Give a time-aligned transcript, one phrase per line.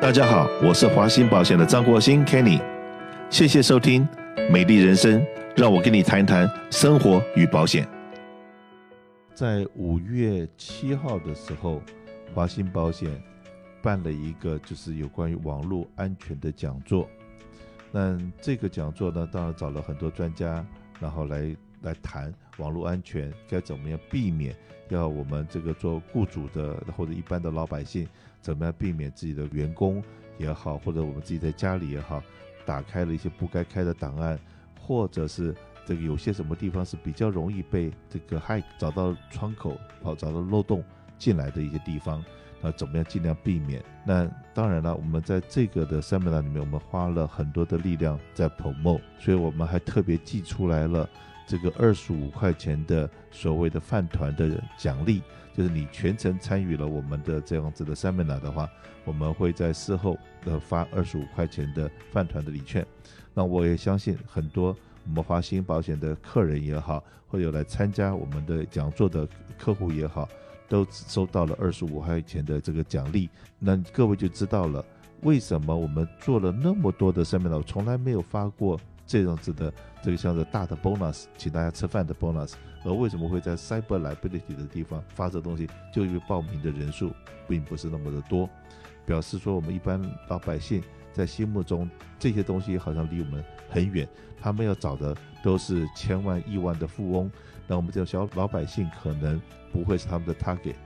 [0.00, 2.58] 大家好，我是华兴保险的张国兴 Kenny，
[3.28, 4.08] 谢谢收听
[4.50, 5.22] 美丽人生，
[5.54, 7.86] 让我跟你谈一谈生活与保险。
[9.34, 11.82] 在五月七号的时候，
[12.34, 13.10] 华兴保险
[13.82, 17.06] 办了一个就是有关于网络安全的讲座。
[17.92, 20.64] 那这个讲座呢，当然找了很多专家，
[20.98, 24.54] 然后来来谈网络安全该怎么样避免，
[24.88, 28.06] 要我们这个做雇主的或者一般的老百姓。
[28.42, 30.02] 怎么样避免自己的员工
[30.38, 32.22] 也好，或者我们自己在家里也好，
[32.64, 34.38] 打开了一些不该开的档案，
[34.80, 40.82] 或者是这个有些什么地方是比较容易被这个 hack 找到窗口，好找到漏洞
[41.18, 42.24] 进来的一些地方，
[42.62, 43.84] 那怎么样尽量避免？
[44.06, 51.06] 那当然了，我们在这个的 seminar 里面，我们花了很多的力量在 promote，所以我们还特别寄出来了。
[51.50, 55.20] 这个二十五块钱的所谓的饭团的奖励，
[55.52, 58.70] 就是你全程参与了我们的这样子的 seminar 的话，
[59.04, 62.86] 我们会在事后呃发二十五块钱的饭团的礼券。
[63.34, 64.68] 那我也相信很多
[65.04, 69.26] 我们华兴保险的客人也好，或者有来参加我们的讲座的
[69.58, 70.28] 客户也好，
[70.68, 73.28] 都收到了二十五块钱的这个奖励。
[73.58, 74.84] 那各位就知道了
[75.22, 78.78] 为什么我们做了那么多的 seminar，从来没有发过。
[79.10, 82.52] 这样子的这个像是大的 bonus，请大家吃饭的 bonus，
[82.84, 85.68] 而为什么会在 cyber liability 的地方发这东西？
[85.92, 87.10] 就因为报名的人数
[87.48, 88.48] 并不是那么的多，
[89.04, 90.80] 表示说我们一般老百姓
[91.12, 94.08] 在心目中这些东西好像离我们很远，
[94.40, 97.28] 他们要找的都是千万亿万的富翁，
[97.66, 100.76] 那我们这种小老百姓可能不会是他们的 target。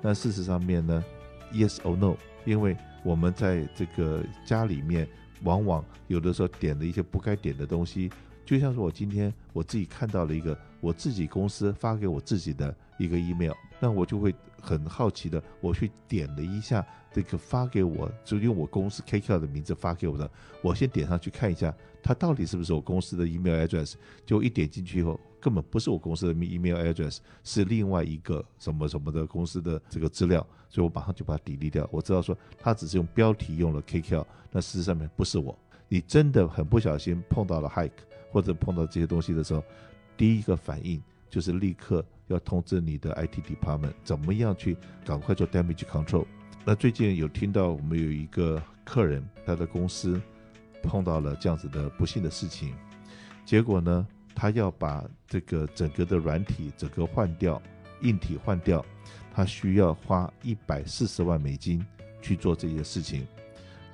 [0.00, 1.04] 那事实上面呢
[1.52, 5.06] ，yes or no，因为我们在这个家里面。
[5.44, 8.10] 往往有的时候点的一些不该点的东西，
[8.44, 20.30] 就像是我今天我自己看到了一个我自己公司发给我自己的一个 email，那我就会很好奇的，我去点了一下这个发给我，就用我公司 KQ 的名字发给我的，
[20.62, 23.94] 我先点上去看一下，它到底是不是我公司的 email address，
[24.26, 31.88] 就一点进去以后，根本不是我公司的 email address，是另外一个什么什么的公司的这个资料，所以我马上就把它 delete 掉。
[31.90, 35.58] 我知道说他只是用标题用了 KQ，那事实上面不是我。
[35.88, 37.90] 你真的很不小心碰到了 hack
[38.34, 39.62] 或者碰到这些东西的时候，
[40.16, 41.00] 第一个反应
[41.30, 46.26] 就是立刻要通知你的 IT department，怎么样去赶快做 damage control。
[46.64, 50.20] 那最近有听到我们有一个客人，他的公司
[50.82, 52.74] 碰到了这样子的不幸的事情，
[53.44, 54.04] 结果呢？
[54.36, 57.62] 他要把这个整个的软体整个换掉，
[58.02, 58.84] 硬体换掉，
[59.32, 61.86] 他需要花一百四十万美金
[62.20, 63.24] 去做这些事情。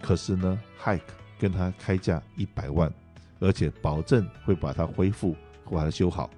[0.00, 1.00] 可是呢，Hike
[1.40, 2.88] 跟他开价一百万，
[3.40, 6.30] 而且保证会把它恢复，会把它修好。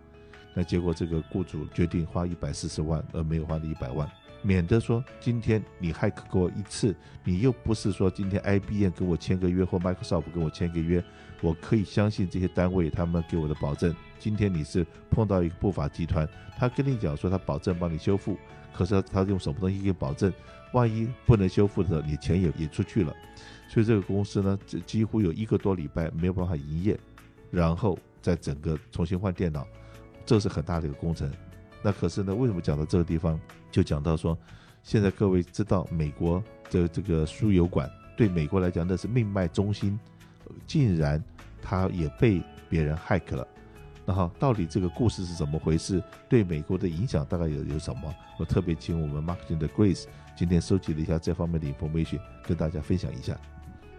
[0.55, 4.11] 那结果这个雇主决定花一百四十万，而没有花那一百万。
[4.43, 11.03] 免得说今天你 hack 过一次，你又不是说今天 IBM 跟我签个约或 Microsoft 跟我签个约，
[11.41, 13.95] 我可以相信这些单位他们给我的保证。
[14.19, 16.29] 今天你是碰到一个不法集团，
[16.59, 18.37] 他跟你讲说他保证帮你修复，
[18.73, 20.33] 可是他用什么东西给保证？
[20.73, 23.15] 万一不能修复的时候，你钱也也出去了。
[23.69, 26.99] 所以这个公司呢，这几乎有一个多礼拜没有办法营业，
[27.51, 29.67] 然后再整个重新换电脑，
[30.25, 31.31] 这是很大的一个工程。
[31.83, 33.39] 那可是呢，为什么讲到这个地方，
[33.71, 34.37] 就讲到说，
[34.83, 39.99] 现在各位知道美国的这个输油管对美国来讲那是命脉中心，
[40.67, 41.23] 竟然
[41.63, 43.47] 它也被别人 hack 了。
[44.05, 46.03] 那好，到底这个故事是怎么回事？
[46.29, 48.15] 对美国的影响大概有有什么？
[48.39, 50.05] 我特别请我们 marketing 的 Grace
[50.37, 53.37] 今天收集了一下这方面的 information，跟大家分享一下。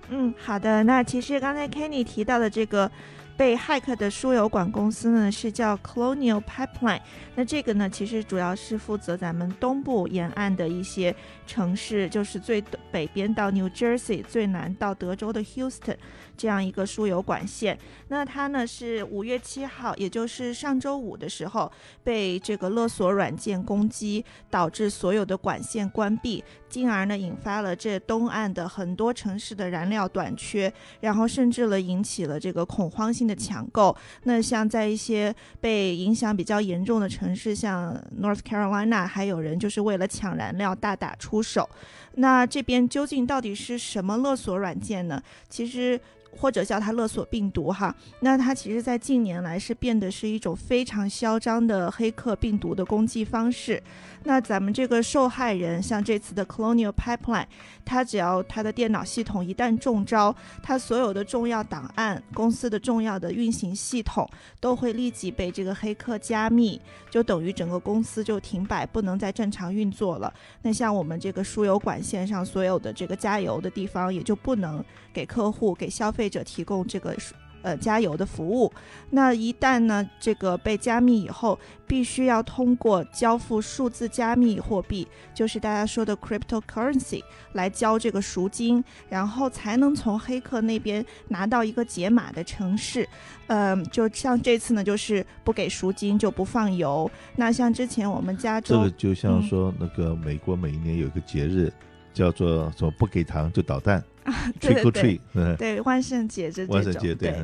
[0.09, 0.83] 嗯，好的。
[0.83, 2.89] 那其实刚才 Kenny 提到的这个。
[3.37, 6.99] 被 hack 的输油管公司呢，是叫 Colonial Pipeline。
[7.33, 11.15] 那这个呢，其实主要是负责咱们东部沿岸的一些
[11.47, 15.95] 城市，就是最北边到 New Jersey，最南到德州的 Houston
[16.37, 17.77] 这样一个输油管线。
[18.09, 21.71] 那它呢是五月七号，也就是上周五的时候，
[22.03, 33.21] 被这个勒索软件攻击，导致所有的管线关闭，进而呢引发了这东岸的很多城市的燃料短缺，然后甚至了引起了这个恐慌性。
[33.21, 41.69] 的抢购，那像在一些被影响比较严重的城市，像 North Carolina，还有人就是为了抢燃料大打出手。
[42.15, 45.21] 那这边究竟到底是什么勒索软件呢？
[45.49, 45.99] 其实
[46.31, 47.95] 或者叫它勒索病毒哈。
[48.19, 53.81] 那它其实，在近年来是变得是一种非常嚣张的黑客病毒的攻击方式。
[54.23, 57.47] 那咱们这个受害人，像这次的 Colonial Pipeline，
[57.83, 64.29] 他只要他的电脑系统一旦中招，他所有的重要档案、公司的重要的运行系统
[64.59, 66.79] 都会立即被这个黑客加密，
[67.09, 70.31] 就等于整个公司就停摆，不能再正常运作了。
[70.61, 77.15] 那像我们这个输油管线上所有的这个加油的地方，也就不能给客户、给消费者提供这个。
[77.63, 78.73] 呃，加油的服务，
[79.11, 87.21] 那一旦呢，这个被加密以后，必须要通过交付数字加密货币，就是大家说的 cryptocurrency
[87.53, 93.07] 来交这个赎金，然后才能从黑客那边拿到一个解码的程式。
[93.45, 97.07] 嗯、呃，就像这次呢，就是不给赎金就不放油。
[97.35, 101.73] 那像之前我们加州，这个就像说那个美国每一年有一个节日，嗯、
[102.11, 104.03] 叫做什么不给糖就捣蛋。
[104.25, 107.35] 啊，对对对，对万圣节这这种，对。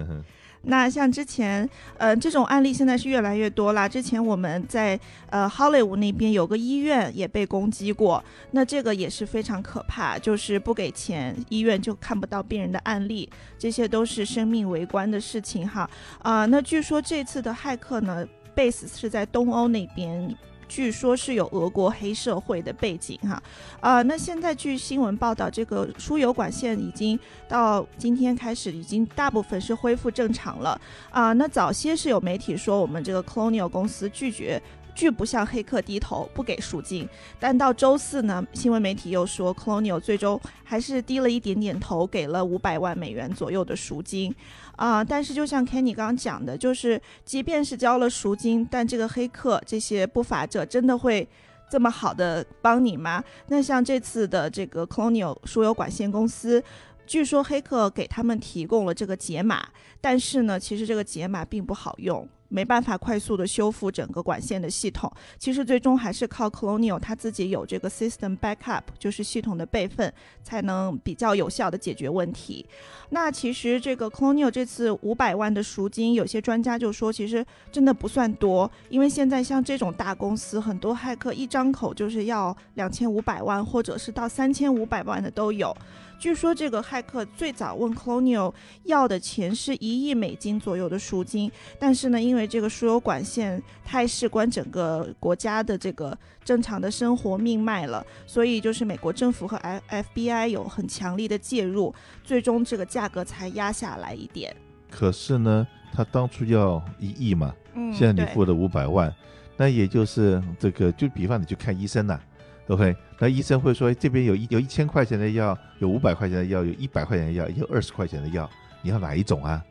[0.63, 3.87] 那像之前，呃，这种案例现在是越来越多啦。
[3.87, 8.21] 之前我们在呃好莱坞那边有个医院也被攻击过，
[8.51, 15.89] 那这个也是非常可怕，就是不给钱，医院就看不到病人的案例，这些都是生命为关的事情哈。
[16.19, 20.35] 啊、呃，那据说这次的骇客呢，base 是在东欧那边。
[20.67, 23.41] 据说是有俄国黑社会的背景哈，
[23.79, 30.79] 啊，那现在据新闻报道，这个输油管线已经到今天开始，已经大部分是恢复正常了
[31.09, 31.33] 啊。
[31.33, 34.61] 那早些是有媒体说，我们这个 Colonial 公司拒绝。
[34.97, 37.07] 拒不向黑客低头，不给赎金。
[37.39, 44.33] 但到周四呢，新闻媒体又说，Colonial 最终还是低了一点点头，给了五百万美元左右的赎金。
[44.75, 51.27] 啊、但是就像 Kenny 刚刚讲的，就是即便是交了赎金，但这个黑客这些不法者真的会
[51.69, 53.23] 这么好的帮你吗？
[53.49, 56.63] 那像这次的这个 Colonial 输油管线公司，
[57.05, 59.67] 据说黑客给他们提供了这个解码，
[60.01, 62.27] 但是呢，其实这个解码并不好用。
[62.49, 70.13] 没办法快速的修复整个管线的系统，其实最终还是靠 Colonial 它自己有这个 system backup，就是系统的备份，
[70.43, 72.65] 才能比较有效的解决问题。
[73.09, 85.75] 那其实这个 Colonial 这次五百万的赎金，有些专家就说，其实真的不算多，因为现在像这种大公司，很多骇客一张口就是要两千五百万，或者是到三千五百万的都有。
[86.19, 88.51] 据说这个骇客最早问 Colonial
[88.85, 99.57] 要的钱是一亿美金左右的赎金，但是呢，因这个输油管线太事关整个国家的这个正常的生活命脉了，所以就是美国政府和
[99.89, 101.93] FBI 有很强力的介入，
[102.23, 104.55] 最终这个价格才压下来一点。
[104.91, 109.13] 可是呢，他当初要一亿嘛，嗯，现在你付了五百万，
[109.55, 112.23] 那也就是这个，就比方你去看医生呐、啊。
[112.67, 118.49] OK，那医生会说，这边有一有一千块钱的药，有五百块钱的药，有一百块钱的药，有二十块钱的药，
[118.81, 119.63] 你要哪一种啊？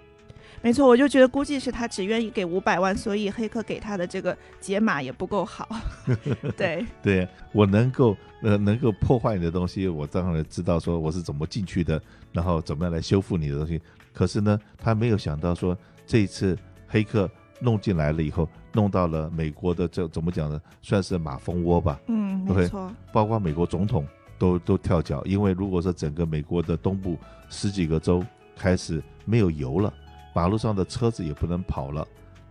[0.62, 5.68] 没错，我就觉得估计是他只愿意给五百万，所以黑客给他的这个解码也不够好。
[6.56, 12.00] 对 对，我能够呃能够破坏你的东西，我当然知道说我是怎么进去的，
[12.32, 13.80] 然后怎么样来修复你的东西。
[14.12, 15.76] 可是呢，他没有想到说
[16.06, 17.30] 这一次黑客。
[17.58, 20.60] 弄进来了以后，弄到了美国的这怎么讲呢？
[20.82, 21.98] 算是马蜂窝吧。
[22.06, 22.92] 嗯，没错。
[23.14, 24.06] 包括美国总统
[24.38, 27.16] 都都跳脚，因为如果说整个美国的东部
[27.48, 28.22] 十几个州
[28.54, 29.90] 开始没有油了，
[30.36, 32.06] 马路上的车子也不能跑了，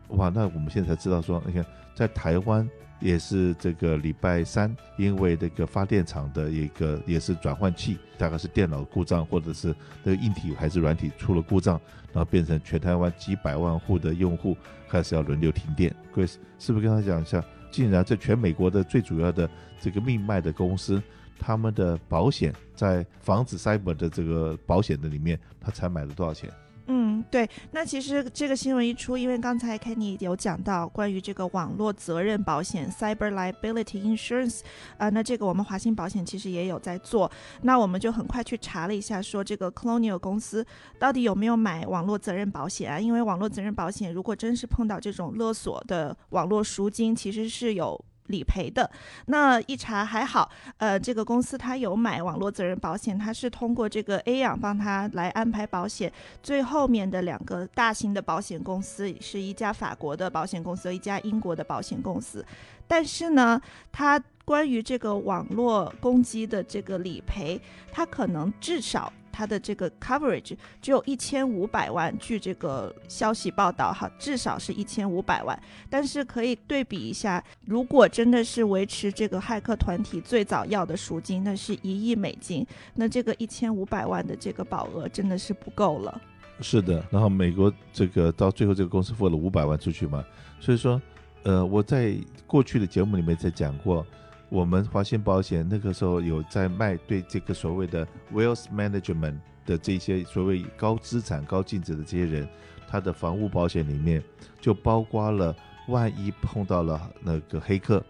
[0.08, 0.30] 哇！
[0.30, 2.68] 那我们现在才知道说，你看在台湾。
[3.02, 11.80] 也是这个礼拜三，因为这个发电厂的一个也是转换器，大概是电脑故障，或者是那个硬体还是软体出了故障，
[12.14, 14.56] 然后变成全台湾几百万户的用户
[14.88, 15.94] 开始要轮流停电。
[16.16, 17.44] Grace，是不是跟他讲一下？
[17.70, 19.48] 竟然这全美国的最主要的
[19.78, 21.04] 这个命脉的公司，
[21.38, 26.50] 他们的保险在防止 cyber 的这个保险的里面，他才买了多少钱？
[26.87, 34.59] 嗯，对，那其实这个新闻一出，因为刚才 Kenny 有讲到关于这个网络责任保险 （Cyber Liability Insurance），
[34.97, 37.31] 啊、那这个我们华信保险其实也有在做，
[37.63, 40.63] 那我们就很快去查了一下，说这个 Colonial 公司
[40.99, 42.99] 到底有没有买网络责任保险啊？
[42.99, 47.99] 因为网络责任保险如果真是碰到这种勒索的网络赎金，其实是有。
[48.28, 48.90] 理赔的
[49.28, 56.12] 那一查还好，呃，这个公司他有买网络责任保险，他是通过这个 A 养帮他来安排保险。
[56.42, 62.46] 最后面的两个大型的保险公司是一家法国的保险公司一家英国的保险公司，
[62.88, 67.60] 但是呢，他关于这个网络攻击的这个理赔，
[67.92, 69.12] 他可能至少。
[69.35, 75.59] 它的这个 coverage 只有一千五百万，据这个消息报道，哈，至少是一千五百万。
[75.89, 86.21] 但是可以对比一下，如果真的是维持这个骇客团体最早要的赎金，那是一亿美金，那这个一千五百万的这个保额真的是不够了。
[86.61, 90.23] 是的，然后美国这个到最后这个公司付了五百万出去嘛，
[90.61, 91.01] 所以说，
[91.44, 92.15] 呃，我在
[92.47, 94.07] 过去的节目里面才讲过，
[94.56, 102.47] 我们华信保险那个时候有在卖对这个所谓的 wealth management 的这些所谓高资产高净值的这些人，
[102.88, 104.24] 他的房屋保险里面
[104.62, 105.54] 就包括了，
[105.90, 108.02] 万一碰到了那个黑客，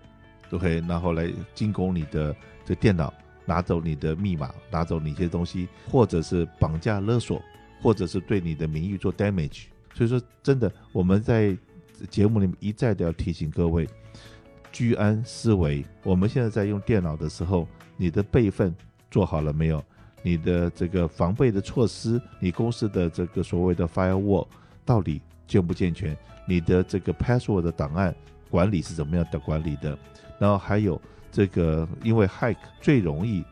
[0.47, 3.11] 都可以然后来进攻你的这电脑，
[3.43, 7.41] 拿走你的密码，拿走你一些东西，或者是绑架勒索。
[7.81, 11.55] 或者是对你的名誉做 damage，所以说真的，我们在
[12.09, 13.87] 节目里面一再的要提醒各位，
[14.75, 15.85] 居安思危。
[16.03, 17.65] 我们现在在用电脑的时候，
[17.95, 18.75] 你的备份
[19.09, 19.81] 做好了没有？
[20.21, 24.45] 你的这个防备的措施，你公司的这个所谓的 firewall
[24.83, 26.13] 到底健不健全？
[26.45, 28.13] 你的这个 password 的档案
[28.49, 29.97] 管理是怎么样的管理的？
[30.37, 31.01] 然后还有
[31.31, 33.45] 这个，因为 hack 最容易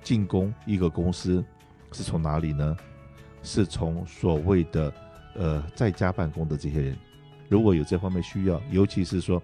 [0.00, 1.44] 进攻一个公司，
[1.90, 2.76] 是从哪里呢？
[3.42, 4.92] 是从所谓的
[5.34, 6.96] 呃在家办公的这些人，
[7.48, 9.42] 如果有这方面需要，尤其是说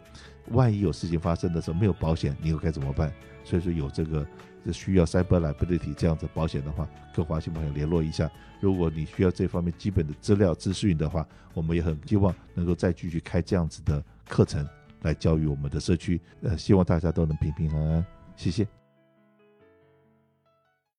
[0.49, 3.13] 万一有事情发生的时候没有保险，你又该怎么办？
[3.45, 4.27] 所以说有这个
[4.65, 8.31] 这需要 cyber liability 这样子保险的话，跟华信保险联络一下。
[8.61, 14.67] 如果你需要这方面基本的资料资讯的话，我们也很希望能够再继续开这样子的课程
[15.03, 16.21] 来教育我们的社区。
[16.43, 18.07] 呃，希望大家都能平平安安。
[18.37, 18.84] 谢谢。